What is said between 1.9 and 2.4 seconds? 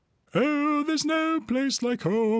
home!